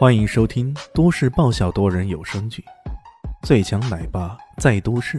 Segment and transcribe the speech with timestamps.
[0.00, 2.64] 欢迎收听都市爆笑多人有声剧
[3.46, 5.18] 《最强奶爸在都市》，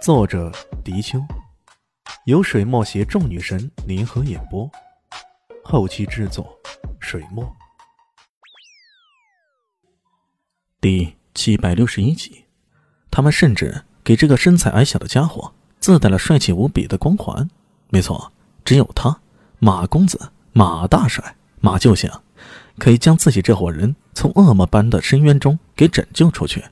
[0.00, 0.52] 作者：
[0.84, 1.20] 迪秋，
[2.26, 4.70] 由水墨携众女神联合演播，
[5.64, 6.56] 后期制作：
[7.00, 7.44] 水墨。
[10.80, 12.44] 第七百六十一集，
[13.10, 17.50] 他们甚至给这个身材矮小的家伙自带了帅气无比的光环。
[17.88, 18.32] 没错，
[18.64, 19.20] 只有他，
[19.58, 22.08] 马公子，马大帅，马救星。
[22.78, 26.64] 可以将自己这伙人从恶魔般的深渊中给拯救出去。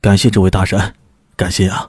[0.00, 0.94] 感谢这位大神，
[1.36, 1.88] 感谢啊！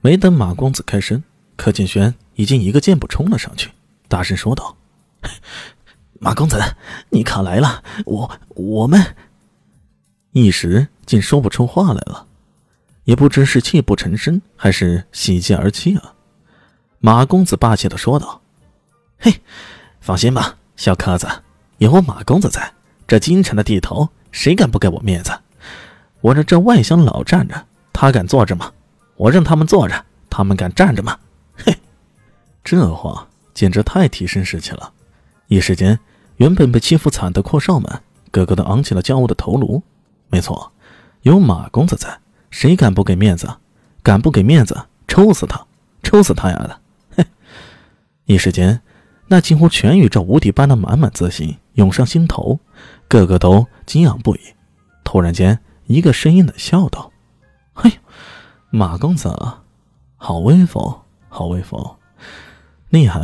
[0.00, 1.22] 没等马公子开声，
[1.56, 3.70] 柯建轩已经一个箭步冲了上去，
[4.08, 4.76] 大声说道
[6.20, 6.58] ：“马公子，
[7.10, 7.82] 你可来了！
[8.06, 9.16] 我我们……”
[10.32, 12.26] 一时竟说不出话来了，
[13.04, 16.14] 也不知是泣不成声还是喜极而泣啊！
[16.98, 18.40] 马公子霸气的说道
[19.18, 19.40] ：“嘿，
[20.00, 21.26] 放心吧，小柯子。”
[21.80, 22.74] 有我马公子在，
[23.08, 25.32] 这京城的地头谁敢不给我面子？
[26.20, 28.70] 我让这外乡老站着，他敢坐着吗？
[29.16, 31.18] 我让他们坐着，他们敢站着吗？
[31.56, 31.74] 嘿，
[32.62, 34.92] 这话简直太提升士气了！
[35.46, 35.98] 一时间，
[36.36, 39.82] 原本被欺负惨的阔少们个个都昂起了骄傲的头颅。
[40.28, 40.72] 没错，
[41.22, 43.48] 有马公子在，谁敢不给面子？
[44.02, 45.66] 敢不给面子，抽死他！
[46.02, 46.78] 抽死他丫的！
[47.16, 47.24] 嘿，
[48.26, 48.82] 一时间。
[49.32, 52.58] 那几乎全宇宙无敌般的满满自信涌上心头，
[53.08, 54.40] 个个都惊讶不已。
[55.04, 57.10] 突然间，一个声音冷笑道
[57.74, 57.90] ：“嘿，
[58.70, 59.34] 马公子，
[60.16, 61.96] 好威风，好威风，
[62.90, 63.20] 厉害！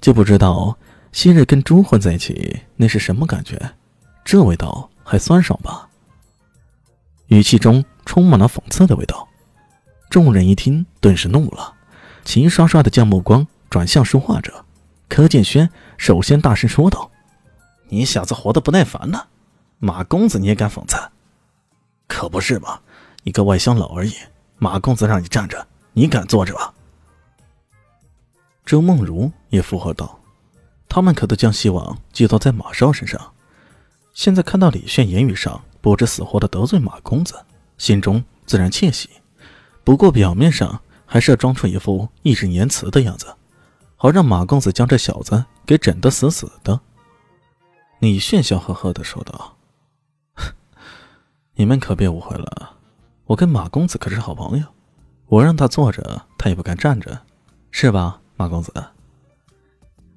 [0.00, 0.78] 就不知道
[1.12, 3.72] 昔日跟猪混在一起那是什么感觉？
[4.24, 5.88] 这味道还酸爽吧？”
[7.28, 9.28] 语气中充满了讽刺的味道。
[10.08, 11.74] 众人一听，顿时怒了，
[12.24, 14.64] 齐刷刷的将目光转向说话者。
[15.08, 17.10] 柯建轩首先大声说道
[17.88, 19.28] ：“你小子活得不耐烦了，
[19.78, 20.96] 马公子你也敢讽刺？
[22.06, 22.80] 可不是嘛，
[23.24, 24.12] 一个外乡佬而已。
[24.58, 26.72] 马公子让你站着，你敢坐着吗？”
[28.66, 30.20] 周梦如也附和道
[30.88, 33.32] ：“他们可都将希望寄托在马少身上，
[34.12, 37.34] 现在看到李炫言语上不知死活的得罪马公子，
[37.78, 39.08] 心中自然窃喜。
[39.84, 43.34] 不过表面上还是要装出一副义正言辞的样子。”
[44.00, 46.80] 好让马公子将这小子给整得死死的。
[48.00, 49.56] 李炫笑呵呵的说道
[51.56, 52.76] ：“你们可别误会了，
[53.26, 54.64] 我跟马公子可是好朋友，
[55.26, 57.20] 我让他坐着，他也不敢站着，
[57.72, 58.72] 是吧，马公子？”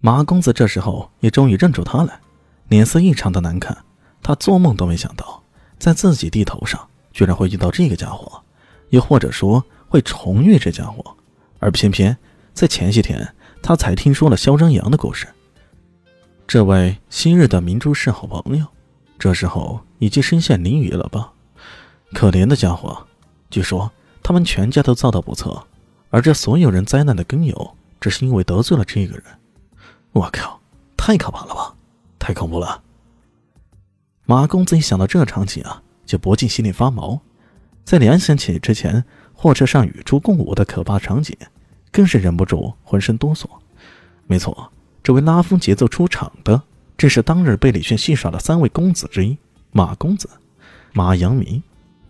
[0.00, 2.20] 马公子这时候也终于认出他来，
[2.68, 3.84] 脸色异常的难看。
[4.22, 5.42] 他做梦都没想到，
[5.78, 8.42] 在自己地头上居然会遇到这个家伙，
[8.90, 11.16] 又或者说会重遇这家伙，
[11.58, 12.16] 而偏偏
[12.52, 13.34] 在前些天。
[13.62, 15.26] 他才听说了肖张扬的故事。
[16.46, 18.66] 这位昔日的明珠是好朋友，
[19.18, 21.32] 这时候已经身陷囹圄了吧？
[22.12, 23.06] 可怜的家伙，
[23.48, 23.90] 据说
[24.22, 25.62] 他们全家都遭到不测，
[26.10, 29.24] 而这所有人灾难的根由，只是因为得罪了这个人。
[30.12, 30.60] 我靠，
[30.96, 31.74] 太可怕了吧！
[32.18, 32.82] 太恐怖了！
[34.26, 37.20] 马公子一想到这场景啊，就不禁心里发毛。
[37.84, 41.36] 在联想起之前货车上与猪共舞的可怕场景。
[41.94, 43.44] 更是忍不住浑身哆嗦。
[44.26, 46.62] 没错，这位拉风节奏出场的，
[46.96, 49.36] 正是当日被李炫戏耍的三位公子之一——
[49.72, 50.28] 马公子、
[50.92, 51.62] 马阳明。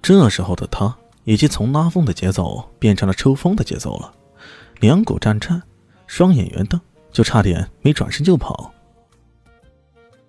[0.03, 0.95] 这时候的他，
[1.25, 4.13] 已经从拉风的节奏变成了抽风的节奏了，
[4.81, 5.63] 两股战颤，
[6.07, 6.81] 双眼圆瞪，
[7.11, 8.73] 就差点没转身就跑。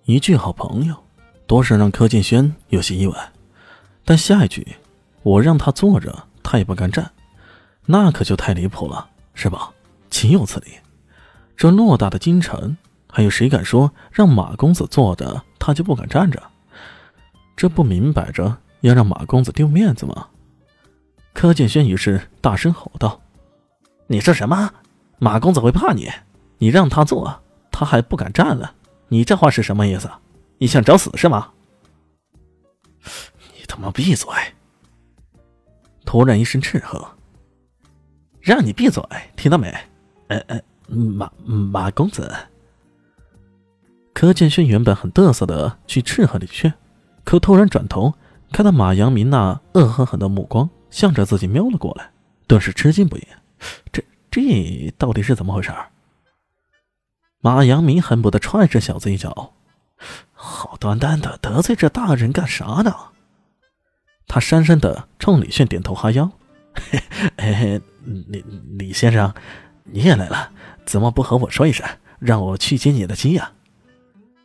[0.04, 0.94] 一句好朋友，
[1.46, 3.32] 多少让柯建轩有些意外。
[4.04, 4.76] 但下一句，
[5.22, 7.10] 我让他坐着，他也不敢站，
[7.86, 9.10] 那可就太离谱了。
[9.36, 9.72] 是吧？
[10.10, 10.66] 岂有此理！
[11.56, 12.76] 这偌大的京城，
[13.08, 16.42] 还有谁敢说让马公子坐着，他就不敢站着？
[17.56, 20.28] 这不明摆着要让马公子丢面子吗？
[21.32, 23.20] 柯建轩于是大声吼道
[24.08, 24.72] ：“你说什么？
[25.18, 26.10] 马公子会怕你？
[26.58, 28.74] 你让他坐，他还不敢站了？
[29.08, 30.10] 你这话是什么意思？
[30.58, 31.50] 你想找死是吗？”
[33.56, 34.28] 你他妈闭嘴！
[36.04, 37.06] 突然一声斥喝。
[38.40, 39.02] 让你闭嘴，
[39.36, 39.74] 听到没？
[40.28, 42.32] 呃呃，马马公子。
[44.12, 46.72] 柯建轩原本很得瑟的去斥喝李炫，
[47.24, 48.14] 可突然转头
[48.52, 52.12] 看到马阳明那恶狠狠的目光向着自己瞄了过来，
[52.46, 53.26] 顿时吃惊不已。
[53.92, 55.72] 这这到底是怎么回事？
[57.40, 59.52] 马阳明恨不得踹这小子一脚。
[60.32, 62.94] 好端端的得罪这大人干啥呢？
[64.26, 66.30] 他讪讪的冲李炫点头哈腰。
[66.74, 67.00] 嘿
[67.54, 67.82] 嘿。
[68.04, 68.44] 李
[68.78, 69.32] 李先生，
[69.84, 70.50] 你也来了，
[70.84, 71.86] 怎么不和我说一声，
[72.18, 73.52] 让我去接你的机呀？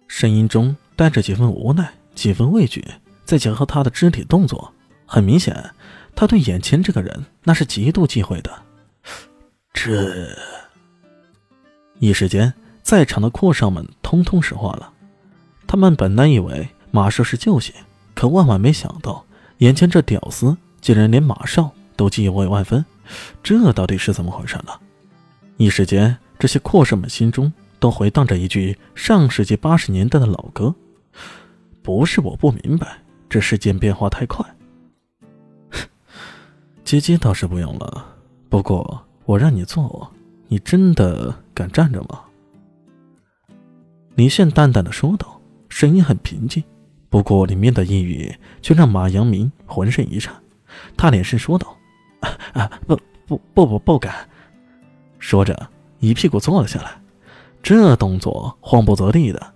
[0.08, 2.86] 声音中带着几分无奈，几分畏惧，
[3.24, 4.74] 再结合他的肢体动作，
[5.06, 5.72] 很明显，
[6.16, 8.52] 他对眼前这个人那是极度忌讳的。
[9.74, 10.36] 这
[12.00, 12.54] 一时间，
[12.84, 14.92] 在场的阔少们通通石化了。
[15.66, 17.74] 他们本来以为马少是救星，
[18.14, 19.24] 可万万没想到，
[19.60, 22.84] 眼前这屌丝竟然连马少都忌讳万分。
[23.42, 24.74] 这到底是怎么回事呢？
[25.60, 27.52] 一时间，这些阔少们心中
[27.82, 30.74] 都回荡着一句上世纪八十年代的老歌
[31.84, 34.46] ：“不是我不明白，这世间变化太快。
[36.86, 38.06] ”接机倒是不用了，
[38.48, 40.10] 不过我让你坐，
[40.48, 42.22] 你真的敢站着吗？
[44.16, 46.64] 李现淡淡的说道，声音很平静，
[47.10, 50.34] 不过里面的抑郁却让马阳明浑身一颤。
[50.96, 51.76] 他连声说道。
[52.54, 52.98] 啊不
[53.28, 54.30] 不不不不敢！
[55.20, 55.70] 说着，
[56.00, 57.00] 一屁股坐了下来，
[57.62, 59.54] 这动作慌不择地的，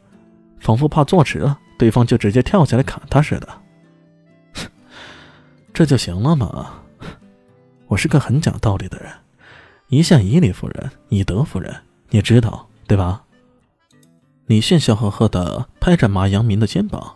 [0.60, 3.48] 仿佛怕坐直了，对方就直接跳起来砍他似的。
[5.74, 6.74] 这就行了吗？
[7.88, 9.12] 我是个很讲道理的人，
[9.88, 11.74] 一向以理服人，以德服人，
[12.10, 13.24] 你知道对吧？
[14.46, 17.16] 李现笑呵呵的拍着马阳明的肩膀，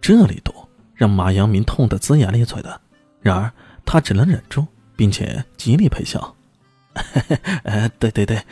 [0.00, 0.54] 这力度
[0.94, 2.80] 让马阳明痛得龇牙咧嘴的，
[3.20, 3.52] 然而
[3.84, 4.66] 他只能忍住。
[4.96, 6.36] 并且极力陪笑，
[7.64, 8.42] 呃，对对对，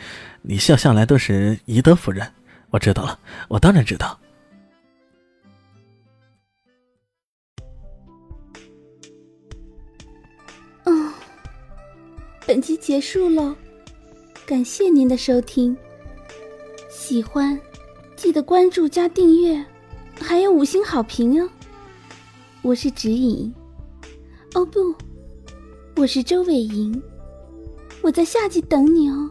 [0.41, 2.25] 你笑向来都是以德服人，
[2.69, 4.17] 我知道了，我当然知道。
[10.85, 11.13] 嗯，
[12.47, 13.55] 本集结束喽，
[14.45, 15.75] 感谢您的收听，
[16.89, 17.59] 喜欢
[18.15, 19.63] 记得关注加订阅，
[20.19, 21.49] 还有五星好评哦。
[22.61, 23.53] 我是指引，
[24.53, 24.95] 哦不。
[25.95, 27.01] 我是周伟莹，
[28.01, 29.29] 我在夏季等你哦。